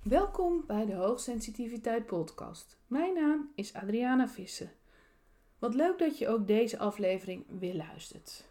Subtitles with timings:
[0.00, 2.78] Welkom bij de Hoogsensitiviteit Podcast.
[2.86, 4.72] Mijn naam is Adriana Vissen.
[5.58, 8.48] Wat leuk dat je ook deze aflevering weer luistert.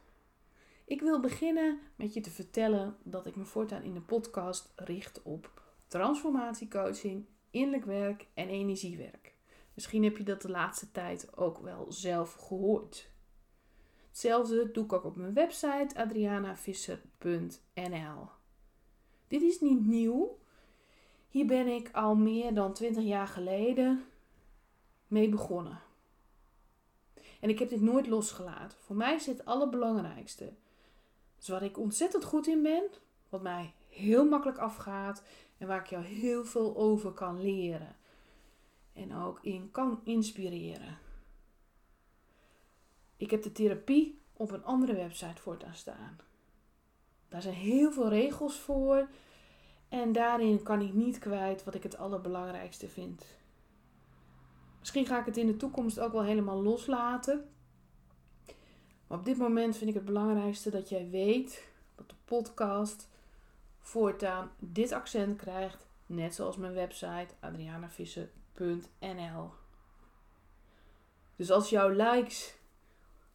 [0.86, 5.22] Ik wil beginnen met je te vertellen dat ik me voortaan in de podcast richt
[5.24, 9.36] op transformatiecoaching, innerlijk werk en energiewerk.
[9.74, 13.12] Misschien heb je dat de laatste tijd ook wel zelf gehoord.
[14.08, 18.30] Hetzelfde doe ik ook op mijn website adrianavisser.nl.
[19.28, 20.38] Dit is niet nieuw.
[21.30, 24.06] Hier ben ik al meer dan 20 jaar geleden
[25.08, 25.80] mee begonnen.
[27.40, 28.78] En ik heb dit nooit losgelaten.
[28.80, 30.54] Voor mij is het allerbelangrijkste.
[31.38, 32.84] Dus waar ik ontzettend goed in ben,
[33.30, 35.24] wat mij heel makkelijk afgaat
[35.58, 37.96] en waar ik jou heel veel over kan leren.
[38.94, 40.98] En ook in kan inspireren.
[43.18, 46.18] Ik heb de therapie op een andere website voortaan staan.
[47.28, 49.08] Daar zijn heel veel regels voor.
[49.90, 53.26] En daarin kan ik niet kwijt wat ik het allerbelangrijkste vind.
[54.80, 57.50] Misschien ga ik het in de toekomst ook wel helemaal loslaten.
[59.08, 63.10] Maar op dit moment vind ik het belangrijkste dat jij weet dat de podcast
[63.80, 65.88] voortaan dit accent krijgt.
[66.06, 69.50] Net zoals mijn website adrianavissen.nl.
[71.36, 72.56] Dus als jouw likes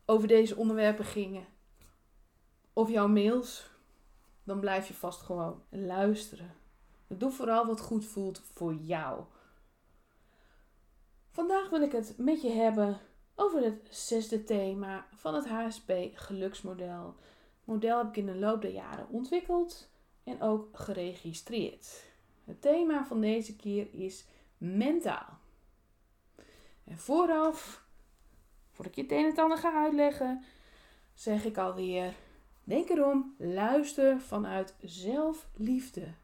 [0.04, 1.46] over deze onderwerpen gingen,
[2.72, 3.70] of jouw mails,
[4.44, 6.54] dan blijf je vast gewoon luisteren.
[7.06, 9.24] Doe vooral wat goed voelt voor jou.
[11.30, 13.00] Vandaag wil ik het met je hebben
[13.34, 17.16] over het zesde thema van het HSP geluksmodel.
[17.56, 19.88] Het model heb ik in de loop der jaren ontwikkeld
[20.24, 22.12] en ook geregistreerd.
[22.44, 24.26] Het thema van deze keer is
[24.58, 25.38] mentaal.
[26.84, 27.84] En vooraf,
[28.70, 30.44] voordat ik je het een en ander ga uitleggen,
[31.14, 32.14] zeg ik alweer:
[32.64, 36.14] denk erom, luister vanuit zelfliefde.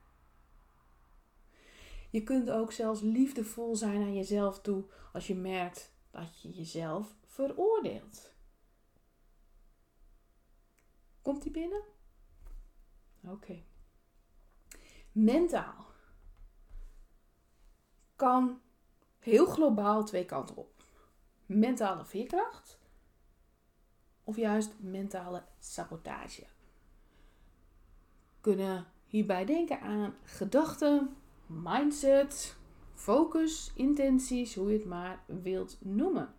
[2.10, 7.14] Je kunt ook zelfs liefdevol zijn aan jezelf toe als je merkt dat je jezelf
[7.27, 8.33] veroordeelt.
[11.23, 11.83] Komt die binnen?
[13.23, 13.62] Oké.
[15.12, 15.86] Mentaal
[18.17, 18.61] kan
[19.18, 20.84] heel globaal twee kanten op.
[21.46, 22.80] Mentale veerkracht
[24.30, 26.46] of juist mentale sabotage.
[28.41, 32.57] Kunnen hierbij denken aan gedachten, mindset,
[32.95, 36.35] focus, intenties, hoe je het maar wilt noemen.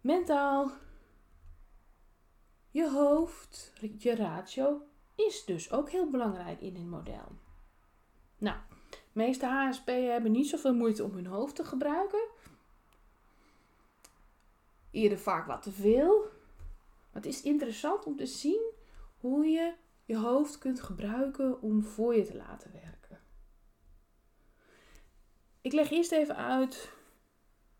[0.00, 0.70] Mentaal,
[2.70, 4.82] je hoofd, je ratio
[5.14, 7.32] is dus ook heel belangrijk in dit model.
[8.38, 8.56] Nou,
[8.90, 12.28] de meeste HSP hebben niet zoveel moeite om hun hoofd te gebruiken.
[14.96, 16.22] Eerder vaak wat te veel.
[17.12, 18.72] Maar het is interessant om te zien
[19.16, 19.74] hoe je
[20.04, 23.20] je hoofd kunt gebruiken om voor je te laten werken.
[25.60, 26.92] Ik leg eerst even uit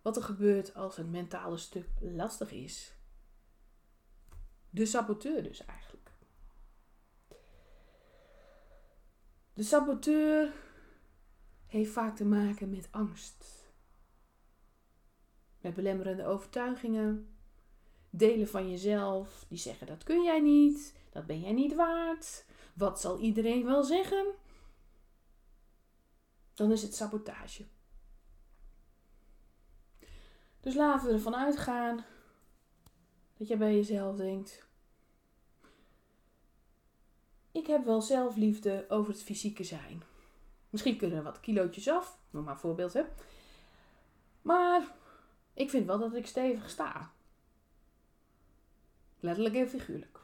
[0.03, 2.94] wat er gebeurt als het mentale stuk lastig is.
[4.71, 6.10] De saboteur dus eigenlijk.
[9.55, 10.53] De saboteur
[11.66, 13.66] heeft vaak te maken met angst.
[15.72, 17.37] Belemmerende overtuigingen.
[18.10, 22.44] Delen van jezelf die zeggen dat kun jij niet, dat ben jij niet waard.
[22.75, 24.26] Wat zal iedereen wel zeggen?
[26.55, 27.65] Dan is het sabotage.
[30.60, 32.05] Dus laten we ervan uitgaan
[33.37, 34.66] dat je bij jezelf denkt:
[37.53, 40.03] Ik heb wel zelfliefde over het fysieke zijn.
[40.71, 43.03] Misschien kunnen er wat kilootjes af, noem maar een voorbeeld hè.
[44.43, 44.94] Maar
[45.56, 47.12] ik vind wel dat ik stevig sta.
[49.21, 50.21] Letterlijk en figuurlijk.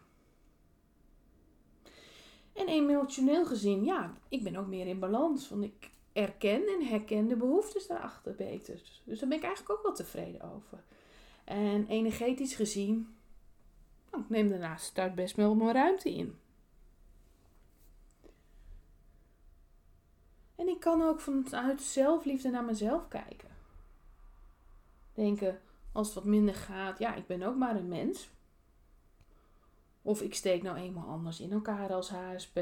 [2.53, 5.49] En emotioneel gezien, ja, ik ben ook meer in balans.
[5.49, 8.83] Want ik erken en herken de behoeftes daarachter beter.
[9.05, 10.83] Dus daar ben ik eigenlijk ook wel tevreden over.
[11.45, 13.17] En energetisch gezien,
[14.11, 16.39] nou, ik neem daarnaast start best wel mijn ruimte in.
[20.55, 23.52] En ik kan ook vanuit zelfliefde naar mezelf kijken.
[25.13, 25.61] Denken,
[25.93, 28.31] als het wat minder gaat, ja, ik ben ook maar een mens.
[30.03, 32.61] Of ik steek nou eenmaal anders in elkaar als HSP.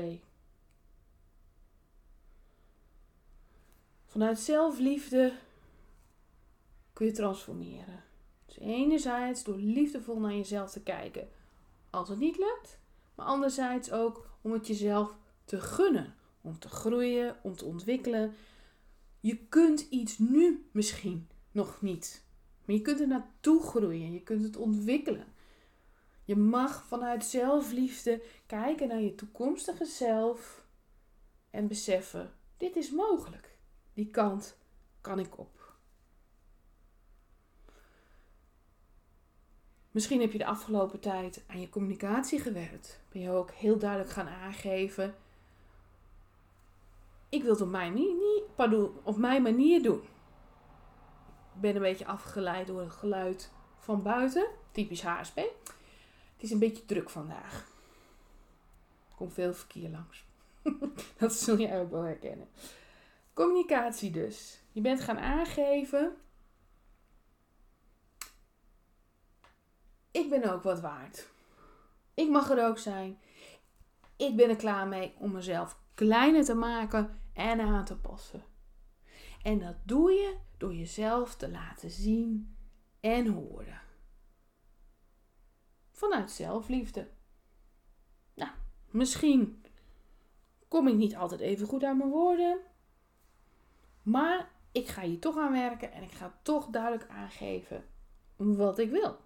[4.05, 5.33] Vanuit zelfliefde
[6.93, 8.03] kun je transformeren.
[8.47, 11.29] Dus enerzijds door liefdevol naar jezelf te kijken
[11.91, 12.79] als het niet lukt.
[13.15, 16.15] Maar anderzijds ook om het jezelf te gunnen.
[16.41, 18.35] Om te groeien, om te ontwikkelen.
[19.21, 22.25] Je kunt iets nu misschien nog niet.
[22.71, 24.13] Maar je kunt er naartoe groeien.
[24.13, 25.27] Je kunt het ontwikkelen.
[26.25, 30.65] Je mag vanuit zelfliefde kijken naar je toekomstige zelf
[31.51, 33.57] en beseffen: dit is mogelijk.
[33.95, 34.57] Die kant
[35.01, 35.75] kan ik op.
[39.91, 43.01] Misschien heb je de afgelopen tijd aan je communicatie gewerkt.
[43.09, 45.15] Ben je ook heel duidelijk gaan aangeven:
[47.29, 47.99] ik wil het op mijn,
[49.03, 50.03] op mijn manier doen.
[51.61, 55.37] Ben een beetje afgeleid door het geluid van buiten, typisch HSP.
[55.37, 57.69] Het is een beetje druk vandaag.
[59.15, 60.25] Komt veel verkeer langs.
[61.19, 62.49] Dat zul je ook wel herkennen.
[63.33, 64.61] Communicatie dus.
[64.73, 66.17] Je bent gaan aangeven.
[70.11, 71.29] Ik ben ook wat waard.
[72.15, 73.19] Ik mag er ook zijn.
[74.17, 78.50] Ik ben er klaar mee om mezelf kleiner te maken en aan te passen.
[79.43, 82.57] En dat doe je door jezelf te laten zien
[83.01, 83.81] en horen.
[85.91, 87.09] Vanuit zelfliefde.
[88.35, 88.51] Nou,
[88.91, 89.65] misschien
[90.69, 92.61] kom ik niet altijd even goed aan mijn woorden.
[94.03, 97.85] Maar ik ga hier toch aan werken en ik ga toch duidelijk aangeven
[98.37, 99.19] wat ik wil.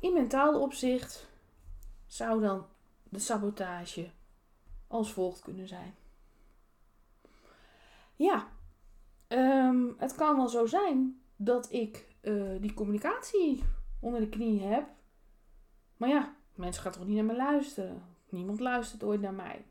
[0.00, 1.28] In mentaal opzicht
[2.06, 2.66] zou dan
[3.02, 4.10] de sabotage
[4.86, 5.94] als volgt kunnen zijn.
[8.18, 8.48] Ja,
[9.28, 13.64] ehm, het kan wel zo zijn dat ik uh, die communicatie
[14.00, 14.88] onder de knie heb.
[15.96, 18.02] Maar ja, mensen gaan toch niet naar me luisteren.
[18.28, 19.64] Niemand luistert ooit naar mij.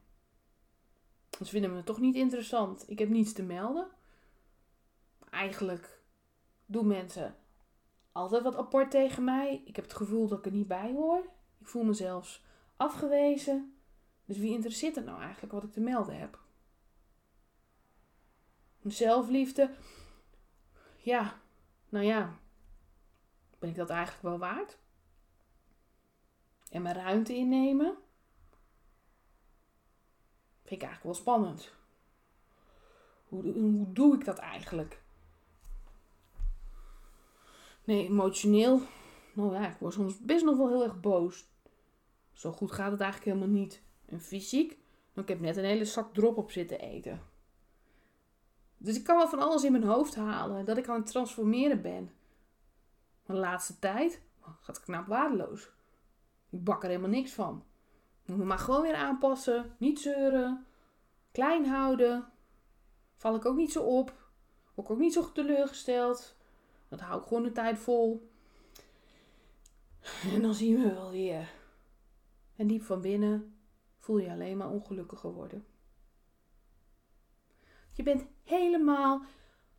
[1.30, 2.90] Ze vinden me toch niet interessant.
[2.90, 3.88] Ik heb niets te melden.
[5.30, 6.02] Eigenlijk
[6.66, 7.36] doen mensen
[8.12, 9.62] altijd wat apart tegen mij.
[9.66, 11.30] Ik heb het gevoel dat ik er niet bij hoor.
[11.58, 12.44] Ik voel me zelfs
[12.78, 13.78] afgewezen.
[14.26, 16.46] Dus wie interesseert het nou eigenlijk wat ik te melden heb?
[18.92, 19.74] Zelfliefde.
[20.98, 21.40] Ja,
[21.90, 22.40] nou ja.
[23.60, 24.78] Ben ik dat eigenlijk wel waard?
[26.70, 27.98] En mijn ruimte innemen?
[30.64, 31.74] Vind ik eigenlijk wel spannend.
[33.28, 35.02] Hoe, hoe doe ik dat eigenlijk?
[37.84, 38.82] Nee, emotioneel.
[39.34, 41.46] Nou ja, ik word soms best nog wel heel erg boos.
[42.34, 43.82] Zo goed gaat het eigenlijk helemaal niet.
[44.06, 44.70] En fysiek?
[45.14, 47.22] Nou, ik heb net een hele zak drop op zitten eten.
[48.78, 51.82] Dus ik kan wel van alles in mijn hoofd halen dat ik aan het transformeren
[51.82, 52.12] ben.
[53.26, 55.70] Maar de laatste tijd gaat het knap waardeloos.
[56.50, 57.64] Ik bak er helemaal niks van.
[58.26, 59.76] Moet me maar gewoon weer aanpassen.
[59.78, 60.66] Niet zeuren.
[61.32, 62.32] Klein houden.
[63.16, 64.14] Val ik ook niet zo op.
[64.74, 66.36] Word ik ook niet zo teleurgesteld.
[66.88, 68.30] Dat hou ik gewoon de tijd vol.
[70.34, 71.50] En dan zien we wel weer.
[72.56, 73.58] En diep van binnen
[74.00, 75.66] voel je alleen maar ongelukkiger worden.
[77.98, 79.26] Je bent helemaal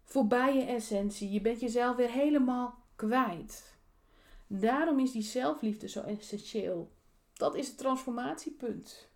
[0.05, 1.31] voorbij je essentie.
[1.31, 3.77] Je bent jezelf weer helemaal kwijt.
[4.47, 6.93] Daarom is die zelfliefde zo essentieel.
[7.33, 9.11] Dat is het transformatiepunt.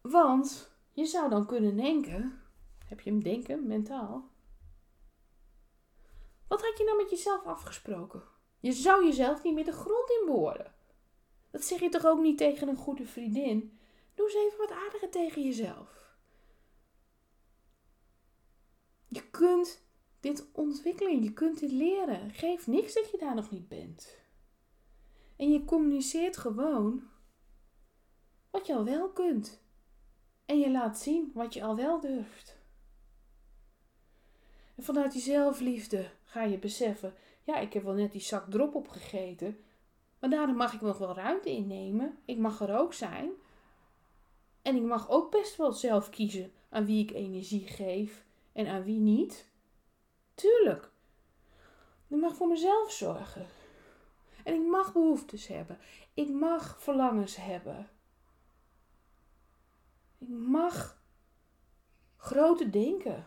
[0.00, 2.42] Want je zou dan kunnen denken,
[2.86, 4.30] heb je hem denken mentaal?
[6.48, 8.22] Wat had je nou met jezelf afgesproken?
[8.60, 10.74] Je zou jezelf niet meer de grond in boren.
[11.50, 13.78] Dat zeg je toch ook niet tegen een goede vriendin?
[14.14, 16.07] Doe eens even wat aardiger tegen jezelf.
[19.08, 19.82] Je kunt
[20.20, 22.30] dit ontwikkelen, je kunt dit leren.
[22.30, 24.16] Geef niks dat je daar nog niet bent.
[25.36, 27.02] En je communiceert gewoon
[28.50, 29.62] wat je al wel kunt.
[30.44, 32.58] En je laat zien wat je al wel durft.
[34.74, 38.74] En vanuit die zelfliefde ga je beseffen: ja, ik heb wel net die zak drop
[38.74, 39.58] opgegeten,
[40.18, 42.18] maar daarom mag ik nog wel ruimte innemen.
[42.24, 43.30] Ik mag er ook zijn.
[44.62, 48.26] En ik mag ook best wel zelf kiezen aan wie ik energie geef
[48.58, 49.48] en aan wie niet.
[50.34, 50.90] Tuurlijk.
[52.06, 53.46] Ik mag voor mezelf zorgen.
[54.44, 55.78] En ik mag behoeftes hebben.
[56.14, 57.88] Ik mag verlangens hebben.
[60.18, 61.02] Ik mag
[62.16, 63.26] grote denken.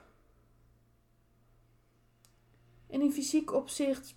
[2.87, 4.15] En in fysiek opzicht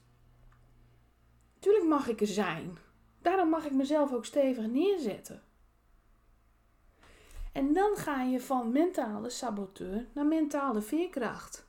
[1.59, 2.79] Tuurlijk mag ik er zijn.
[3.23, 5.43] Daarom mag ik mezelf ook stevig neerzetten.
[7.55, 11.67] En dan ga je van mentale saboteur naar mentale veerkracht.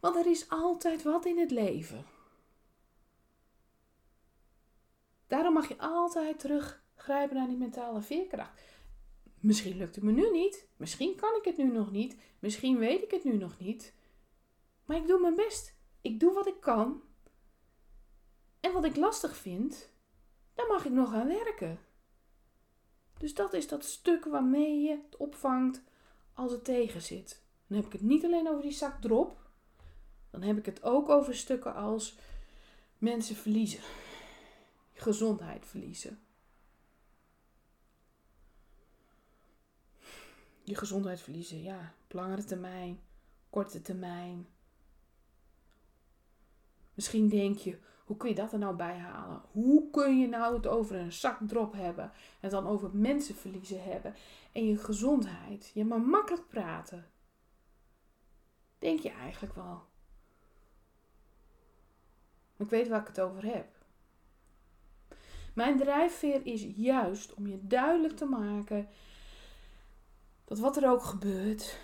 [0.00, 2.04] Want er is altijd wat in het leven.
[5.26, 8.60] Daarom mag je altijd teruggrijpen naar die mentale veerkracht.
[9.40, 10.66] Misschien lukt het me nu niet.
[10.76, 12.16] Misschien kan ik het nu nog niet.
[12.38, 13.94] Misschien weet ik het nu nog niet.
[14.84, 15.74] Maar ik doe mijn best.
[16.00, 17.02] Ik doe wat ik kan.
[18.60, 19.90] En wat ik lastig vind,
[20.54, 21.78] daar mag ik nog aan werken.
[23.22, 25.82] Dus dat is dat stuk waarmee je het opvangt
[26.34, 27.42] als het tegen zit.
[27.66, 29.50] Dan heb ik het niet alleen over die zak drop.
[30.30, 32.18] Dan heb ik het ook over stukken als
[32.98, 33.80] mensen verliezen.
[34.92, 36.20] Gezondheid verliezen.
[40.64, 41.62] je gezondheid verliezen.
[41.62, 43.00] Ja, op langere termijn,
[43.50, 44.46] korte termijn.
[46.94, 47.78] Misschien denk je,
[48.12, 49.42] hoe kun je dat er nou bij halen?
[49.50, 54.14] Hoe kun je nou het over een zakdrop hebben en dan over mensen verliezen hebben
[54.52, 55.70] en je gezondheid?
[55.74, 57.06] Je maar makkelijk praten.
[58.78, 59.82] Denk je eigenlijk wel.
[62.56, 63.66] Ik weet waar ik het over heb.
[65.54, 68.88] Mijn drijfveer is juist om je duidelijk te maken
[70.44, 71.78] dat wat er ook gebeurt,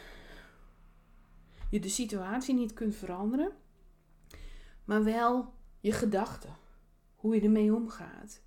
[1.71, 3.53] je de situatie niet kunt veranderen,
[4.85, 6.57] maar wel je gedachten,
[7.17, 8.43] hoe je ermee omgaat.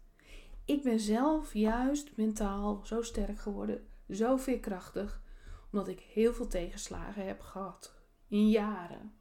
[0.65, 5.21] Ik ben zelf juist mentaal zo sterk geworden, zo veerkrachtig,
[5.71, 7.95] omdat ik heel veel tegenslagen heb gehad
[8.27, 9.13] in jaren.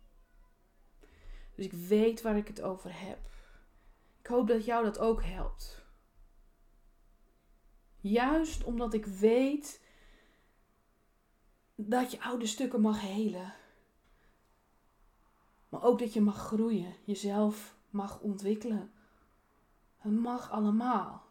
[1.54, 3.18] Dus ik weet waar ik het over heb.
[4.20, 5.84] Ik hoop dat jou dat ook helpt.
[8.00, 9.84] Juist omdat ik weet
[11.74, 13.54] dat je oude stukken mag helen.
[15.68, 18.90] Maar ook dat je mag groeien, jezelf mag ontwikkelen.
[19.96, 21.22] Het mag allemaal.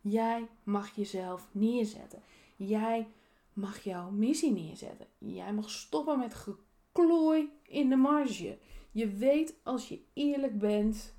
[0.00, 2.22] Jij mag jezelf neerzetten.
[2.56, 3.08] Jij
[3.52, 5.06] mag jouw missie neerzetten.
[5.18, 8.58] Jij mag stoppen met geklooi in de marge.
[8.90, 11.14] Je weet als je eerlijk bent,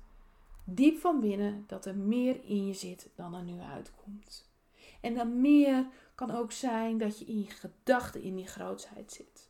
[0.64, 4.48] diep van binnen, dat er meer in je zit dan er nu uitkomt.
[5.00, 9.48] En dat meer kan ook zijn dat je in je gedachten in die grootheid zit.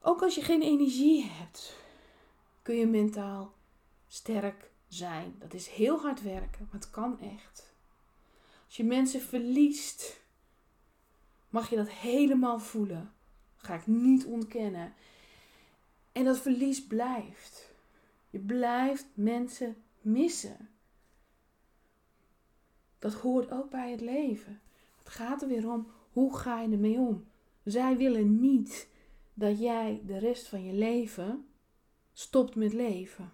[0.00, 1.76] Ook als je geen energie hebt,
[2.62, 3.52] kun je mentaal
[4.14, 5.34] sterk zijn.
[5.38, 7.74] Dat is heel hard werken, maar het kan echt.
[8.66, 10.20] Als je mensen verliest,
[11.48, 13.12] mag je dat helemaal voelen.
[13.56, 14.94] ga ik niet ontkennen.
[16.12, 17.72] En dat verlies blijft.
[18.30, 20.68] Je blijft mensen missen.
[22.98, 24.60] Dat hoort ook bij het leven.
[24.98, 27.26] Het gaat er weer om, hoe ga je ermee om?
[27.64, 28.88] Zij willen niet
[29.34, 31.46] dat jij de rest van je leven
[32.12, 33.32] stopt met leven.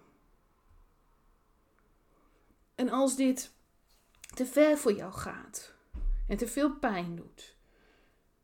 [2.81, 3.53] En als dit
[4.33, 5.73] te ver voor jou gaat
[6.27, 7.55] en te veel pijn doet,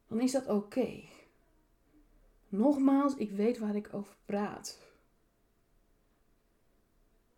[0.07, 1.03] dan is dat oké.
[2.49, 4.79] Nogmaals, ik weet waar ik over praat.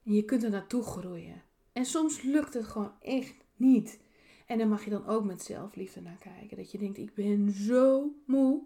[0.03, 1.43] En je kunt er naartoe groeien.
[1.71, 3.99] En soms lukt het gewoon echt niet.
[4.45, 6.57] En dan mag je dan ook met zelfliefde naar kijken.
[6.57, 8.63] Dat je denkt, ik ben zo moe.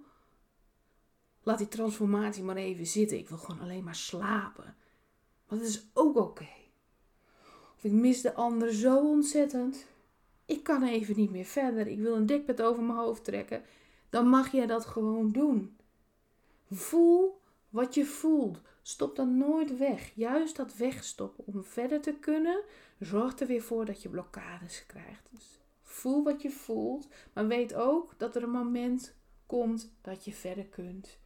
[1.43, 3.17] Laat die transformatie maar even zitten.
[3.17, 4.75] Ik wil gewoon alleen maar slapen.
[5.47, 6.62] Maar dat is ook oké.
[7.83, 9.85] Ik mis de ander zo ontzettend.
[10.45, 11.87] Ik kan even niet meer verder.
[11.87, 13.63] Ik wil een dekbed over mijn hoofd trekken.
[14.09, 15.77] Dan mag jij dat gewoon doen.
[16.69, 18.61] Voel wat je voelt.
[18.81, 20.11] Stop dan nooit weg.
[20.15, 22.63] Juist dat wegstoppen om verder te kunnen,
[22.99, 25.29] zorgt er weer voor dat je blokkades krijgt.
[25.31, 30.33] Dus voel wat je voelt, maar weet ook dat er een moment komt dat je
[30.33, 31.17] verder kunt.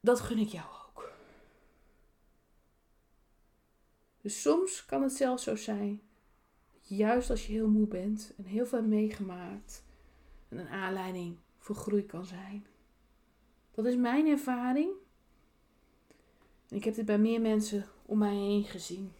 [0.00, 1.12] Dat gun ik jou ook.
[4.20, 6.00] Dus soms kan het zelfs zo zijn,
[6.80, 9.84] juist als je heel moe bent en heel veel meegemaakt,
[10.48, 12.66] een aanleiding voor groei kan zijn.
[13.74, 14.90] Dat is mijn ervaring.
[16.68, 19.12] En ik heb dit bij meer mensen om mij heen gezien.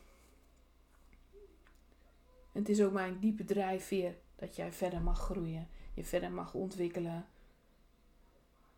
[2.53, 6.55] En het is ook mijn diepe drijfveer dat jij verder mag groeien, je verder mag
[6.55, 7.27] ontwikkelen.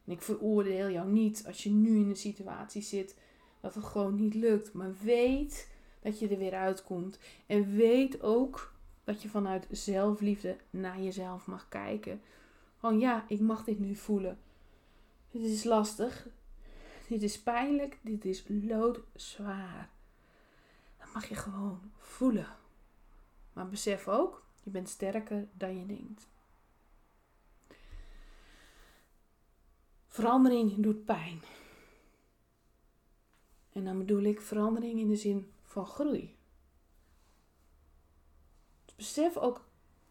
[0.04, 3.16] En ik veroordeel jou niet als je nu in een situatie zit
[3.60, 4.72] dat het gewoon niet lukt.
[4.72, 5.68] Maar weet
[6.02, 7.18] dat je er weer uitkomt.
[7.46, 8.72] En weet ook
[9.04, 12.20] dat je vanuit zelfliefde naar jezelf mag kijken.
[12.76, 14.38] Van ja, ik mag dit nu voelen.
[15.30, 16.28] Dit is lastig.
[17.08, 17.98] Dit is pijnlijk.
[18.00, 19.90] Dit is loodzwaar.
[20.98, 22.46] Dat mag je gewoon voelen.
[23.52, 26.28] Maar besef ook, je bent sterker dan je denkt.
[30.06, 31.42] Verandering doet pijn.
[33.72, 36.36] En dan bedoel ik verandering in de zin van groei.
[38.84, 39.64] Dus besef ook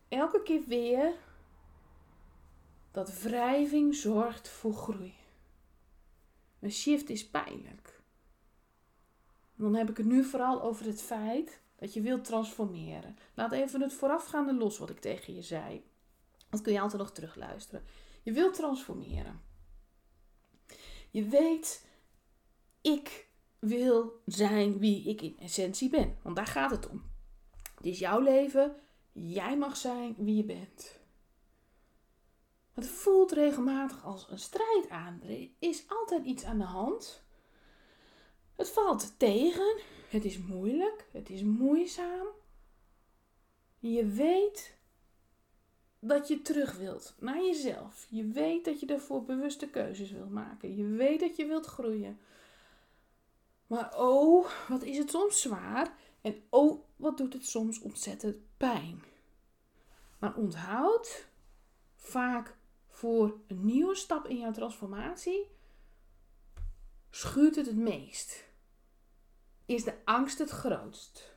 [0.07, 1.13] elke keer weer
[2.91, 5.13] dat wrijving zorgt voor groei.
[6.59, 8.01] Een shift is pijnlijk.
[9.55, 13.17] dan heb ik het nu vooral over het feit dat je wilt transformeren.
[13.33, 15.83] Laat even het voorafgaande los wat ik tegen je zei.
[16.49, 17.85] Dat kun je altijd nog terugluisteren.
[18.21, 19.41] Je wilt transformeren.
[21.09, 21.85] Je weet,
[22.81, 23.30] ik
[23.61, 26.17] wil zijn wie ik in essentie ben.
[26.21, 27.03] Want daar gaat het om.
[27.75, 28.75] Het is jouw leven.
[29.11, 30.99] Jij mag zijn wie je bent.
[32.73, 35.21] Het voelt regelmatig als een strijd aan.
[35.23, 37.23] Er is altijd iets aan de hand.
[38.55, 39.79] Het valt tegen.
[40.09, 41.07] Het is moeilijk.
[41.11, 42.27] Het is moeizaam.
[43.79, 44.77] Je weet
[45.99, 48.07] dat je terug wilt naar jezelf.
[48.09, 50.75] Je weet dat je ervoor bewuste keuzes wilt maken.
[50.75, 52.19] Je weet dat je wilt groeien.
[53.71, 55.93] Maar oh, wat is het soms zwaar.
[56.21, 59.03] En oh, wat doet het soms ontzettend pijn.
[60.19, 61.27] Maar onthoud,
[61.95, 62.55] vaak
[62.87, 65.47] voor een nieuwe stap in jouw transformatie,
[67.09, 68.45] schuurt het het meest.
[69.65, 71.35] Is de angst het grootst?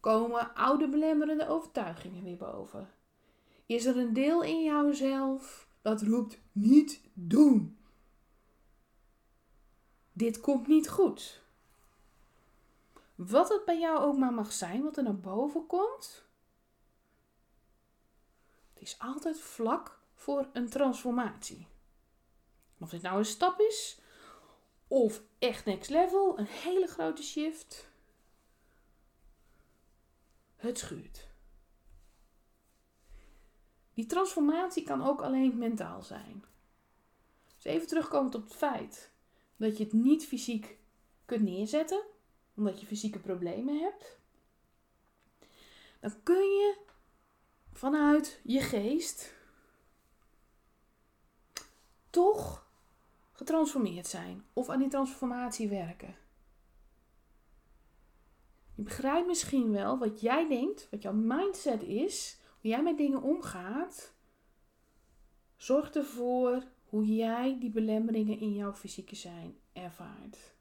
[0.00, 2.90] Komen oude belemmerende overtuigingen weer boven?
[3.66, 7.78] Is er een deel in jouzelf dat roept niet doen?
[10.16, 11.42] Dit komt niet goed.
[13.14, 16.24] Wat het bij jou ook maar mag zijn, wat er naar boven komt,
[18.72, 21.66] het is altijd vlak voor een transformatie.
[22.78, 23.98] Of dit nou een stap is,
[24.88, 27.88] of echt next level, een hele grote shift.
[30.56, 31.28] Het schuurt.
[33.94, 36.44] Die transformatie kan ook alleen mentaal zijn.
[37.54, 39.12] Dus even terugkomend op het feit
[39.56, 40.78] dat je het niet fysiek
[41.24, 42.02] kunt neerzetten,
[42.54, 44.18] omdat je fysieke problemen hebt.
[46.00, 46.76] Dan kun je
[47.72, 49.34] vanuit je geest
[52.10, 52.66] toch
[53.32, 56.16] getransformeerd zijn of aan die transformatie werken.
[58.74, 63.22] Je begrijpt misschien wel wat jij denkt, wat jouw mindset is, hoe jij met dingen
[63.22, 64.12] omgaat.
[65.56, 66.62] Zorg ervoor
[66.94, 70.54] hoe jij die belemmeringen in jouw fysieke zijn ervaart.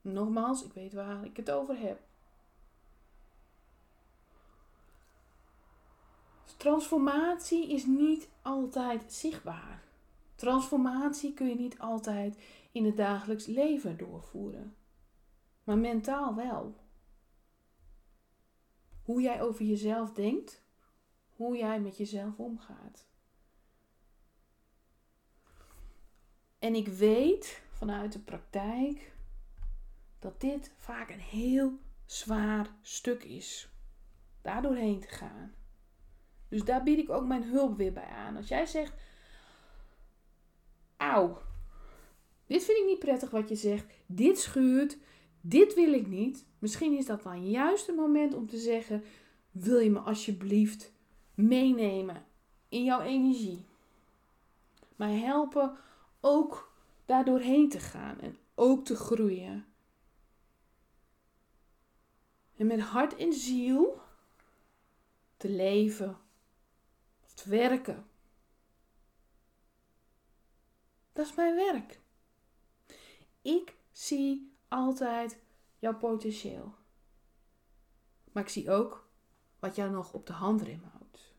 [0.00, 2.00] Nogmaals, ik weet waar ik het over heb.
[6.56, 9.84] Transformatie is niet altijd zichtbaar.
[10.34, 12.38] Transformatie kun je niet altijd
[12.72, 14.76] in het dagelijks leven doorvoeren,
[15.64, 16.74] maar mentaal wel.
[19.02, 20.62] Hoe jij over jezelf denkt,
[21.36, 23.07] hoe jij met jezelf omgaat.
[26.58, 29.12] En ik weet vanuit de praktijk
[30.18, 33.68] dat dit vaak een heel zwaar stuk is.
[34.42, 35.54] Daar doorheen te gaan.
[36.48, 38.36] Dus daar bied ik ook mijn hulp weer bij aan.
[38.36, 38.92] Als jij zegt,
[40.96, 41.38] auw,
[42.46, 44.98] dit vind ik niet prettig wat je zegt, dit schuurt,
[45.40, 46.44] dit wil ik niet.
[46.58, 49.04] Misschien is dat dan juist het moment om te zeggen,
[49.50, 50.92] wil je me alsjeblieft
[51.34, 52.24] meenemen
[52.68, 53.64] in jouw energie?
[54.96, 55.76] Mij helpen
[56.20, 56.72] ook
[57.06, 59.66] daar doorheen te gaan en ook te groeien.
[62.56, 64.00] En met hart en ziel
[65.36, 66.18] te leven
[67.24, 68.06] of te werken.
[71.12, 72.00] Dat is mijn werk.
[73.42, 75.38] Ik zie altijd
[75.78, 76.74] jouw potentieel.
[78.32, 79.08] Maar ik zie ook
[79.58, 81.34] wat jou nog op de handrem houdt.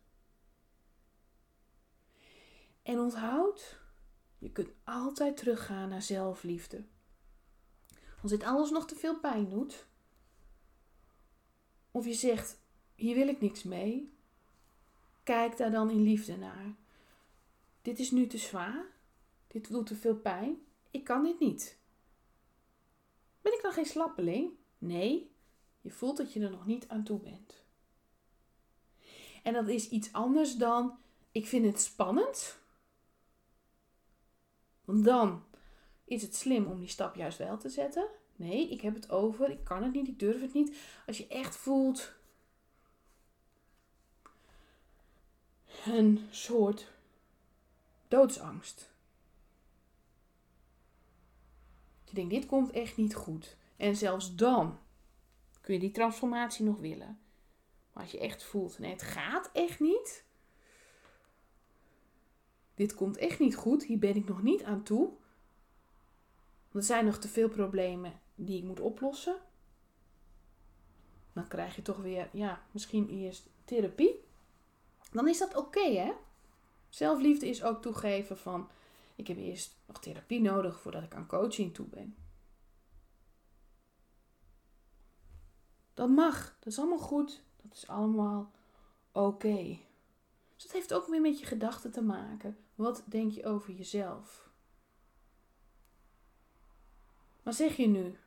[2.82, 3.80] En onthoud,
[4.40, 6.84] je kunt altijd teruggaan naar zelfliefde.
[8.22, 9.88] Als dit alles nog te veel pijn doet,
[11.92, 12.60] of je zegt,
[12.96, 14.14] hier wil ik niks mee.
[15.24, 16.76] Kijk daar dan in liefde naar.
[17.82, 18.86] Dit is nu te zwaar.
[19.48, 20.58] Dit doet te veel pijn.
[20.92, 21.78] Ik kan dit niet.
[23.42, 24.52] Ben ik dan geen slappeling?
[24.78, 25.32] Nee,
[25.82, 27.64] je voelt dat je er nog niet aan toe bent.
[29.44, 30.98] En dat is iets anders dan
[31.32, 32.59] ik vind het spannend.
[34.90, 35.44] Want dan
[36.06, 38.08] is het slim om die stap juist wel te zetten.
[38.36, 39.50] Nee, ik heb het over.
[39.50, 40.08] Ik kan het niet.
[40.08, 40.78] Ik durf het niet.
[41.08, 42.14] Als je echt voelt.
[45.86, 46.92] Een soort
[48.08, 48.90] doodsangst.
[52.04, 53.58] Je denkt, dit komt echt niet goed.
[53.78, 54.80] En zelfs dan
[55.62, 57.20] kun je die transformatie nog willen.
[57.94, 60.24] Maar als je echt voelt, nee, het gaat echt niet.
[62.80, 63.84] Dit komt echt niet goed.
[63.84, 65.10] Hier ben ik nog niet aan toe.
[66.72, 69.38] er zijn nog te veel problemen die ik moet oplossen.
[71.34, 74.24] Dan krijg je toch weer, ja, misschien eerst therapie.
[75.12, 76.12] Dan is dat oké, hè?
[76.90, 78.70] Zelfliefde is ook toegeven van,
[79.16, 82.16] ik heb eerst nog therapie nodig voordat ik aan coaching toe ben.
[85.94, 88.52] Dat mag, dat is allemaal goed, dat is allemaal
[89.12, 89.78] oké.
[90.60, 92.58] Dus dat heeft ook weer met je gedachten te maken.
[92.76, 94.50] Wat denk je over jezelf?
[97.44, 98.18] Maar zeg je nu,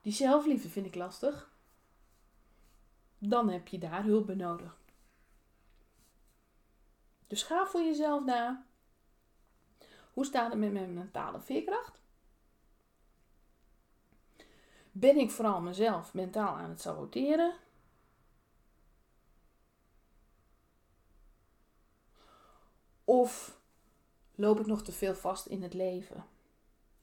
[0.00, 1.50] die zelfliefde vind ik lastig.
[3.18, 4.78] Dan heb je daar hulp bij nodig.
[7.26, 8.66] Dus ga voor jezelf na.
[10.12, 12.00] Hoe staat het met mijn mentale veerkracht?
[14.92, 17.54] Ben ik vooral mezelf mentaal aan het saboteren?
[23.08, 23.60] Of
[24.34, 26.24] loop ik nog te veel vast in het leven?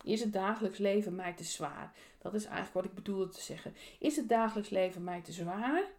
[0.04, 1.94] Is het dagelijks leven mij te zwaar?
[2.18, 3.76] Dat is eigenlijk wat ik bedoelde te zeggen.
[4.00, 5.91] Is het dagelijks leven mij te zwaar?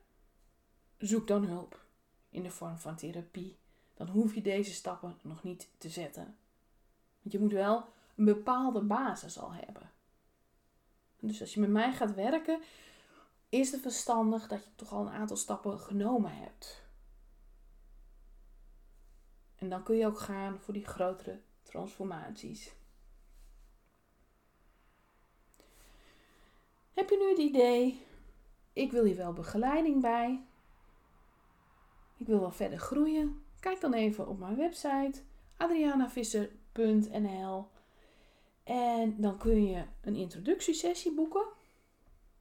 [0.99, 1.85] Zoek dan hulp
[2.31, 3.57] in de vorm van therapie.
[3.95, 6.37] Dan hoef je deze stappen nog niet te zetten.
[7.23, 7.85] Want je moet wel
[8.16, 9.90] een bepaalde basis al hebben.
[11.21, 12.61] Dus als je met mij gaat werken,
[13.49, 16.86] is het verstandig dat je toch al een aantal stappen genomen hebt.
[19.59, 22.75] En dan kun je ook gaan voor die grotere transformaties.
[26.95, 28.07] Heb je nu het idee,
[28.73, 30.45] ik wil hier wel begeleiding bij.
[32.16, 33.45] Ik wil wel verder groeien.
[33.61, 35.23] Kijk dan even op mijn website
[35.57, 37.69] adrianavisser.nl
[38.64, 41.45] en dan kun je een introductiesessie boeken.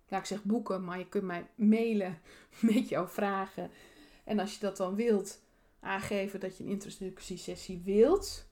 [0.08, 2.20] Ja, ik zeg boeken, maar je kunt mij mailen
[2.72, 3.72] met jouw vragen.
[4.24, 5.45] En als je dat dan wilt,
[5.86, 8.48] aangeven dat je een introductiesessie wilt.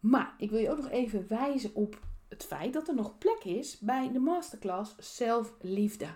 [0.00, 3.44] Maar ik wil je ook nog even wijzen op het feit dat er nog plek
[3.44, 6.08] is bij de masterclass Zelfliefde.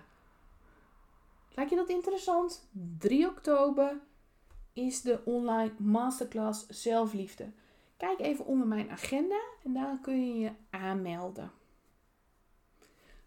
[1.53, 2.69] Lijkt je dat interessant?
[2.97, 4.01] 3 oktober
[4.73, 7.51] is de online masterclass Zelfliefde.
[7.97, 11.51] Kijk even onder mijn agenda en daar kun je je aanmelden.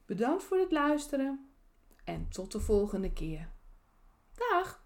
[0.07, 1.51] Bedankt voor het luisteren
[2.05, 3.51] en tot de volgende keer.
[4.35, 4.80] Dag!